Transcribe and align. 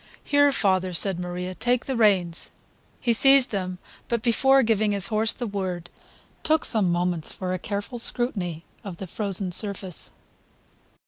"Here, 0.23 0.51
father," 0.51 0.93
said 0.93 1.19
Maria, 1.19 1.53
"take 1.53 1.85
the 1.85 1.95
reins!" 1.95 2.49
He 2.99 3.13
seized 3.13 3.51
them, 3.51 3.77
but 4.07 4.23
before 4.23 4.63
giving 4.63 4.93
his 4.93 5.05
horse 5.13 5.31
the 5.31 5.45
word, 5.45 5.91
took 6.41 6.65
some 6.65 6.91
moments 6.91 7.31
for 7.31 7.53
a 7.53 7.59
careful 7.59 7.99
scrutiny 7.99 8.65
of 8.83 8.97
the 8.97 9.05
frozen 9.05 9.51
surface. 9.51 10.11